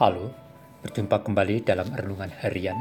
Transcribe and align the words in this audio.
Halo, 0.00 0.32
berjumpa 0.80 1.20
kembali 1.28 1.60
dalam 1.60 1.92
Renungan 1.92 2.32
Harian 2.32 2.80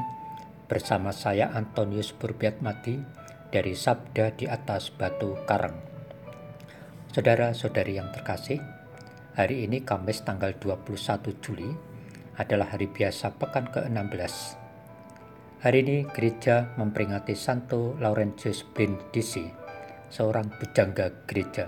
bersama 0.71 1.11
saya 1.11 1.51
Antonius 1.51 2.15
Mati 2.63 2.95
dari 3.51 3.75
Sabda 3.75 4.39
di 4.39 4.47
atas 4.47 4.87
Batu 4.87 5.35
Karang. 5.43 5.75
Saudara-saudari 7.11 7.99
yang 7.99 8.07
terkasih, 8.15 8.63
hari 9.35 9.67
ini 9.67 9.83
Kamis 9.83 10.23
tanggal 10.23 10.55
21 10.63 11.43
Juli 11.43 11.67
adalah 12.39 12.71
hari 12.71 12.87
biasa 12.87 13.35
pekan 13.35 13.67
ke-16. 13.67 14.55
Hari 15.59 15.77
ini 15.83 16.07
gereja 16.07 16.71
memperingati 16.79 17.35
Santo 17.35 17.99
Laurentius 17.99 18.63
Brindisi, 18.63 19.43
seorang 20.07 20.55
bujangga 20.55 21.27
gereja. 21.27 21.67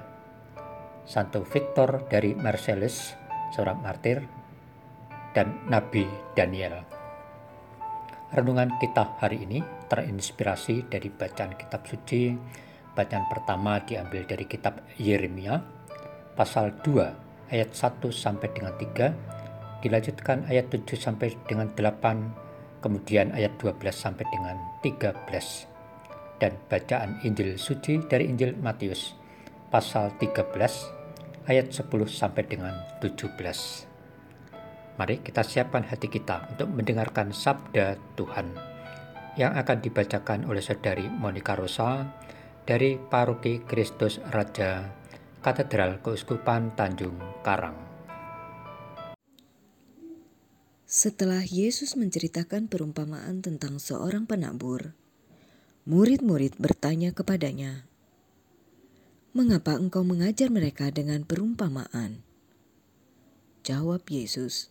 Santo 1.03 1.43
Victor 1.43 2.07
dari 2.07 2.39
Marcellus, 2.39 3.11
seorang 3.51 3.83
martir, 3.83 4.39
dan 5.31 5.63
Nabi 5.67 6.07
Daniel. 6.35 6.83
Renungan 8.31 8.79
kita 8.79 9.19
hari 9.19 9.43
ini 9.43 9.59
terinspirasi 9.91 10.87
dari 10.87 11.11
bacaan 11.11 11.51
kitab 11.59 11.83
suci. 11.83 12.31
Bacaan 12.91 13.27
pertama 13.27 13.79
diambil 13.83 14.23
dari 14.27 14.47
kitab 14.47 14.83
Yeremia 14.99 15.59
pasal 16.35 16.71
2 16.83 17.51
ayat 17.51 17.75
1 17.75 18.07
sampai 18.11 18.47
dengan 18.55 18.73
3, 18.79 19.83
dilanjutkan 19.83 20.47
ayat 20.47 20.71
7 20.71 20.95
sampai 20.95 21.35
dengan 21.47 21.67
8, 21.75 22.81
kemudian 22.81 23.35
ayat 23.35 23.59
12 23.59 23.91
sampai 23.91 24.23
dengan 24.31 24.55
13. 24.79 25.67
Dan 26.39 26.57
bacaan 26.71 27.21
Injil 27.21 27.59
suci 27.59 28.01
dari 28.07 28.25
Injil 28.31 28.57
Matius 28.57 29.13
pasal 29.69 30.09
13 30.17 30.47
ayat 31.45 31.67
10 31.69 31.85
sampai 32.09 32.43
dengan 32.47 32.73
17. 33.03 33.90
Mari 35.01 35.17
kita 35.25 35.41
siapkan 35.41 35.81
hati 35.81 36.13
kita 36.13 36.45
untuk 36.53 36.77
mendengarkan 36.77 37.33
sabda 37.33 37.97
Tuhan 38.13 38.53
yang 39.33 39.57
akan 39.57 39.81
dibacakan 39.81 40.45
oleh 40.45 40.61
saudari 40.61 41.09
Monica 41.09 41.57
Rosa 41.57 42.05
dari 42.69 43.01
Paroki 43.01 43.65
Kristus 43.65 44.21
Raja 44.29 44.93
Katedral 45.41 46.05
Keuskupan 46.05 46.77
Tanjung 46.77 47.17
Karang. 47.41 47.73
Setelah 50.85 51.49
Yesus 51.49 51.97
menceritakan 51.97 52.69
perumpamaan 52.69 53.41
tentang 53.41 53.81
seorang 53.81 54.29
penabur, 54.29 54.93
murid-murid 55.89 56.61
bertanya 56.61 57.09
kepadanya, 57.09 57.89
"Mengapa 59.33 59.81
engkau 59.81 60.05
mengajar 60.05 60.53
mereka 60.53 60.93
dengan 60.93 61.25
perumpamaan?" 61.25 62.21
Jawab 63.65 64.05
Yesus, 64.09 64.70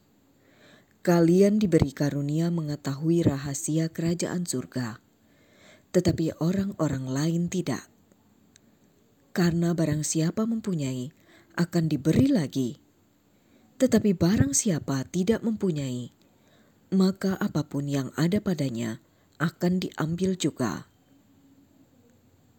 Kalian 1.00 1.56
diberi 1.56 1.96
karunia 1.96 2.52
mengetahui 2.52 3.24
rahasia 3.24 3.88
kerajaan 3.88 4.44
surga, 4.44 5.00
tetapi 5.96 6.36
orang-orang 6.36 7.08
lain 7.08 7.42
tidak. 7.48 7.88
Karena 9.32 9.72
barang 9.72 10.04
siapa 10.04 10.44
mempunyai, 10.44 11.08
akan 11.56 11.88
diberi 11.88 12.28
lagi. 12.28 12.76
Tetapi 13.80 14.12
barang 14.12 14.52
siapa 14.52 15.08
tidak 15.08 15.40
mempunyai, 15.40 16.12
maka 16.92 17.32
apa 17.40 17.64
pun 17.64 17.88
yang 17.88 18.12
ada 18.20 18.36
padanya 18.44 19.00
akan 19.40 19.80
diambil 19.80 20.36
juga. 20.36 20.84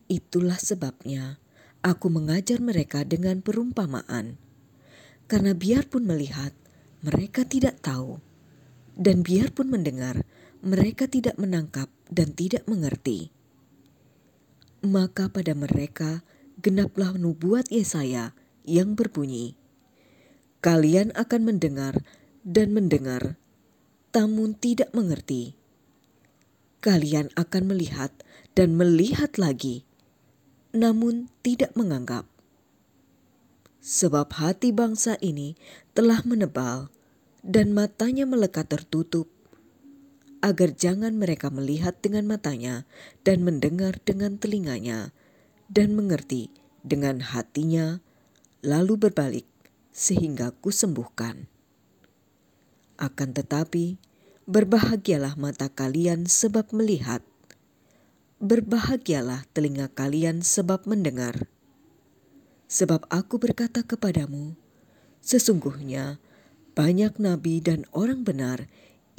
Itulah 0.10 0.58
sebabnya 0.58 1.38
aku 1.86 2.10
mengajar 2.10 2.58
mereka 2.58 3.06
dengan 3.06 3.46
perumpamaan, 3.46 4.42
karena 5.30 5.54
biarpun 5.54 6.10
melihat, 6.10 6.58
mereka 7.06 7.46
tidak 7.46 7.78
tahu 7.86 8.31
dan 8.98 9.24
biarpun 9.24 9.72
mendengar, 9.72 10.24
mereka 10.62 11.10
tidak 11.10 11.36
menangkap 11.42 11.88
dan 12.12 12.34
tidak 12.36 12.68
mengerti. 12.70 13.34
Maka 14.82 15.30
pada 15.30 15.54
mereka 15.54 16.26
genaplah 16.62 17.14
nubuat 17.18 17.70
Yesaya 17.70 18.34
yang 18.66 18.94
berbunyi, 18.94 19.58
Kalian 20.62 21.10
akan 21.18 21.42
mendengar 21.50 22.06
dan 22.46 22.70
mendengar, 22.70 23.34
namun 24.14 24.54
tidak 24.54 24.94
mengerti. 24.94 25.58
Kalian 26.86 27.34
akan 27.34 27.66
melihat 27.66 28.14
dan 28.54 28.78
melihat 28.78 29.42
lagi, 29.42 29.90
namun 30.70 31.34
tidak 31.42 31.74
menganggap. 31.74 32.30
Sebab 33.82 34.30
hati 34.38 34.70
bangsa 34.70 35.18
ini 35.18 35.58
telah 35.98 36.22
menebal, 36.30 36.94
dan 37.42 37.74
matanya 37.74 38.30
melekat 38.30 38.70
tertutup, 38.70 39.30
agar 40.42 40.74
jangan 40.74 41.14
mereka 41.18 41.54
melihat 41.54 41.98
dengan 42.02 42.26
matanya 42.26 42.90
dan 43.22 43.46
mendengar 43.46 44.02
dengan 44.02 44.42
telinganya 44.42 45.14
dan 45.70 45.94
mengerti 45.94 46.50
dengan 46.82 47.22
hatinya, 47.22 48.02
lalu 48.66 48.98
berbalik 48.98 49.48
sehingga 49.94 50.54
kusembuhkan. 50.62 51.46
Akan 52.98 53.34
tetapi, 53.34 53.98
berbahagialah 54.46 55.38
mata 55.38 55.70
kalian 55.70 56.26
sebab 56.30 56.70
melihat, 56.74 57.22
berbahagialah 58.42 59.46
telinga 59.54 59.90
kalian 59.94 60.42
sebab 60.42 60.86
mendengar. 60.90 61.50
Sebab 62.72 63.06
aku 63.10 63.38
berkata 63.38 63.86
kepadamu, 63.86 64.58
sesungguhnya 65.22 66.18
banyak 66.72 67.20
nabi 67.20 67.60
dan 67.60 67.84
orang 67.92 68.24
benar 68.24 68.68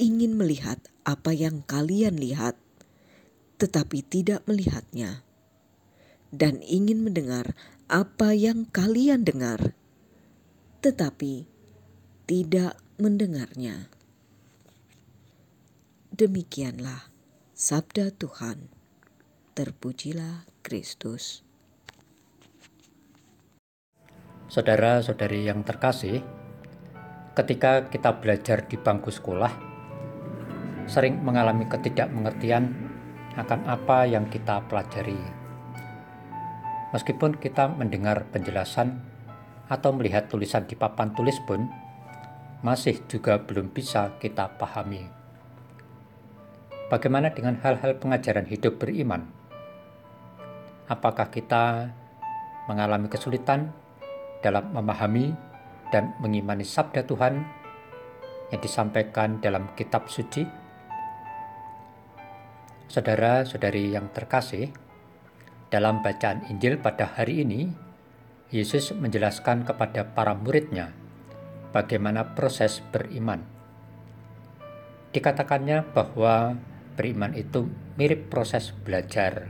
ingin 0.01 0.35
melihat 0.35 0.81
apa 1.05 1.31
yang 1.31 1.61
kalian 1.63 2.17
lihat, 2.17 2.57
tetapi 3.61 4.01
tidak 4.03 4.41
melihatnya, 4.49 5.21
dan 6.33 6.59
ingin 6.65 7.05
mendengar 7.05 7.53
apa 7.87 8.33
yang 8.33 8.65
kalian 8.73 9.21
dengar, 9.21 9.77
tetapi 10.81 11.45
tidak 12.25 12.79
mendengarnya. 12.97 13.91
Demikianlah 16.13 17.09
sabda 17.53 18.13
Tuhan. 18.13 18.69
Terpujilah 19.53 20.49
Kristus. 20.65 21.45
Saudara-saudari 24.49 25.45
yang 25.45 25.61
terkasih, 25.65 26.21
ketika 27.33 27.89
kita 27.89 28.21
belajar 28.21 28.69
di 28.69 28.77
bangku 28.77 29.09
sekolah, 29.09 29.49
sering 30.85 31.17
mengalami 31.25 31.65
ketidakmengertian 31.65 32.69
akan 33.33 33.65
apa 33.65 34.05
yang 34.05 34.29
kita 34.29 34.61
pelajari. 34.69 35.17
Meskipun 36.93 37.41
kita 37.41 37.73
mendengar 37.73 38.29
penjelasan 38.29 39.01
atau 39.65 39.89
melihat 39.97 40.29
tulisan 40.29 40.69
di 40.69 40.77
papan 40.77 41.09
tulis 41.17 41.41
pun, 41.49 41.65
masih 42.61 43.01
juga 43.09 43.41
belum 43.41 43.73
bisa 43.73 44.13
kita 44.21 44.53
pahami. 44.61 45.09
Bagaimana 46.93 47.33
dengan 47.33 47.57
hal-hal 47.65 47.97
pengajaran 47.97 48.45
hidup 48.45 48.77
beriman? 48.77 49.25
Apakah 50.85 51.33
kita 51.33 51.89
mengalami 52.69 53.09
kesulitan 53.09 53.73
dalam 54.45 54.69
memahami 54.69 55.52
dan 55.93 56.17
mengimani 56.17 56.65
sabda 56.65 57.05
Tuhan 57.05 57.45
yang 58.49 58.61
disampaikan 58.65 59.37
dalam 59.37 59.69
kitab 59.77 60.09
suci? 60.09 60.41
Saudara-saudari 62.89 63.93
yang 63.93 64.09
terkasih, 64.09 64.73
dalam 65.69 66.01
bacaan 66.01 66.49
Injil 66.49 66.81
pada 66.81 67.13
hari 67.13 67.45
ini, 67.45 67.69
Yesus 68.49 68.93
menjelaskan 68.97 69.65
kepada 69.65 70.05
para 70.17 70.33
muridnya 70.33 70.93
bagaimana 71.73 72.33
proses 72.33 72.81
beriman. 72.93 73.41
Dikatakannya 75.13 75.93
bahwa 75.93 76.57
beriman 76.93 77.33
itu 77.33 77.69
mirip 77.97 78.29
proses 78.29 78.73
belajar. 78.73 79.49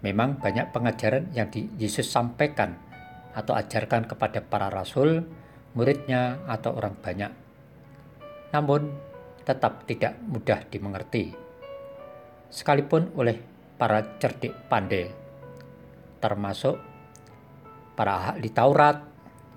Memang 0.00 0.40
banyak 0.40 0.72
pengajaran 0.72 1.32
yang 1.36 1.52
di 1.52 1.68
Yesus 1.76 2.08
sampaikan 2.08 2.91
atau 3.32 3.56
ajarkan 3.56 4.04
kepada 4.04 4.44
para 4.44 4.68
rasul, 4.68 5.24
muridnya, 5.72 6.44
atau 6.44 6.76
orang 6.76 6.96
banyak. 7.00 7.32
Namun, 8.52 8.92
tetap 9.42 9.88
tidak 9.88 10.20
mudah 10.28 10.60
dimengerti. 10.68 11.32
Sekalipun 12.52 13.16
oleh 13.16 13.40
para 13.80 14.20
cerdik 14.20 14.52
pandai, 14.68 15.08
termasuk 16.20 16.76
para 17.96 18.36
ahli 18.36 18.52
Taurat, 18.52 19.00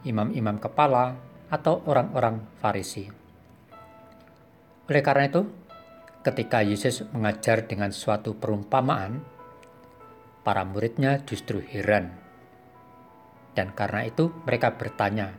imam-imam 0.07 0.57
kepala, 0.57 1.19
atau 1.51 1.83
orang-orang 1.85 2.41
Farisi. 2.57 3.05
Oleh 4.87 5.03
karena 5.03 5.27
itu, 5.27 5.41
ketika 6.23 6.63
Yesus 6.63 7.05
mengajar 7.11 7.67
dengan 7.67 7.91
suatu 7.91 8.33
perumpamaan, 8.39 9.21
para 10.41 10.63
muridnya 10.63 11.21
justru 11.25 11.61
heran 11.61 12.24
dan 13.55 13.71
karena 13.71 14.03
itu 14.03 14.35
mereka 14.43 14.75
bertanya, 14.75 15.31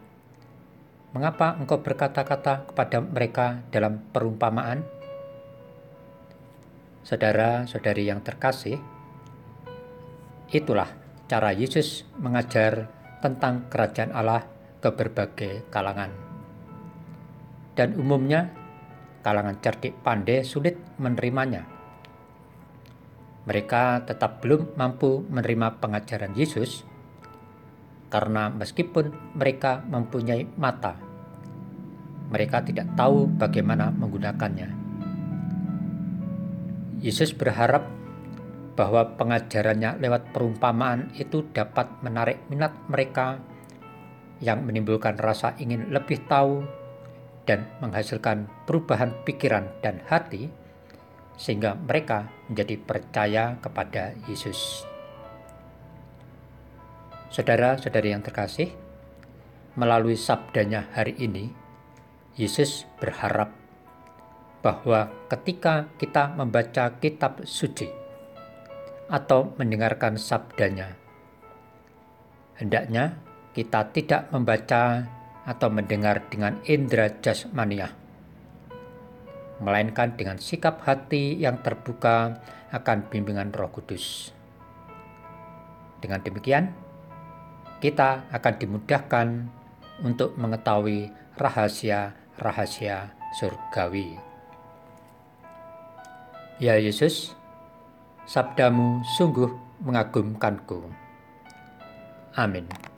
mengapa 1.12 1.52
engkau 1.60 1.84
berkata-kata 1.84 2.72
kepada 2.72 3.04
mereka 3.04 3.60
dalam 3.68 4.00
perumpamaan? 4.10 4.80
Saudara-saudari 7.04 8.08
yang 8.08 8.24
terkasih, 8.24 8.80
itulah 10.50 10.90
cara 11.28 11.52
Yesus 11.52 12.08
mengajar 12.18 12.88
tentang 13.20 13.68
kerajaan 13.68 14.10
Allah 14.16 14.42
ke 14.80 14.88
berbagai 14.90 15.68
kalangan. 15.68 16.10
Dan 17.76 18.00
umumnya, 18.00 18.48
kalangan 19.20 19.60
cerdik 19.60 20.00
pandai 20.00 20.40
sulit 20.42 20.80
menerimanya. 20.96 21.68
Mereka 23.46 24.08
tetap 24.08 24.42
belum 24.42 24.74
mampu 24.74 25.22
menerima 25.30 25.78
pengajaran 25.78 26.34
Yesus 26.34 26.95
karena 28.06 28.48
meskipun 28.52 29.34
mereka 29.34 29.82
mempunyai 29.86 30.46
mata, 30.56 30.94
mereka 32.30 32.62
tidak 32.62 32.94
tahu 32.94 33.30
bagaimana 33.30 33.90
menggunakannya. 33.94 34.68
Yesus 37.02 37.36
berharap 37.36 37.86
bahwa 38.76 39.16
pengajarannya 39.16 39.96
lewat 40.02 40.36
perumpamaan 40.36 41.12
itu 41.16 41.48
dapat 41.54 41.88
menarik 42.04 42.44
minat 42.52 42.76
mereka 42.92 43.40
yang 44.44 44.68
menimbulkan 44.68 45.16
rasa 45.16 45.56
ingin 45.56 45.88
lebih 45.88 46.20
tahu 46.28 46.60
dan 47.48 47.64
menghasilkan 47.80 48.50
perubahan 48.68 49.16
pikiran 49.24 49.64
dan 49.80 50.02
hati 50.04 50.52
sehingga 51.40 51.76
mereka 51.76 52.28
menjadi 52.48 52.76
percaya 52.80 53.56
kepada 53.60 54.12
Yesus. 54.28 54.95
Saudara-saudari 57.36 58.16
yang 58.16 58.24
terkasih, 58.24 58.72
melalui 59.76 60.16
sabdanya 60.16 60.88
hari 60.96 61.20
ini, 61.20 61.52
Yesus 62.32 62.88
berharap 62.96 63.52
bahwa 64.64 65.12
ketika 65.28 65.84
kita 66.00 66.32
membaca 66.32 66.96
kitab 66.96 67.44
suci 67.44 67.92
atau 69.12 69.52
mendengarkan 69.60 70.16
sabdanya, 70.16 70.96
hendaknya 72.56 73.20
kita 73.52 73.84
tidak 73.92 74.32
membaca 74.32 75.04
atau 75.44 75.68
mendengar 75.68 76.24
dengan 76.32 76.56
indera 76.64 77.20
jasmania, 77.20 77.92
melainkan 79.60 80.16
dengan 80.16 80.40
sikap 80.40 80.88
hati 80.88 81.36
yang 81.36 81.60
terbuka 81.60 82.40
akan 82.72 83.12
bimbingan 83.12 83.52
roh 83.52 83.68
kudus. 83.68 84.32
Dengan 86.00 86.24
demikian, 86.24 86.85
kita 87.80 88.24
akan 88.32 88.54
dimudahkan 88.56 89.28
untuk 90.00 90.36
mengetahui 90.36 91.12
rahasia 91.36 92.16
rahasia 92.36 93.12
surgawi. 93.36 94.16
Ya 96.56 96.80
Yesus, 96.80 97.36
sabdamu 98.24 99.04
sungguh 99.16 99.52
mengagumkanku. 99.84 100.88
Amin. 102.32 102.95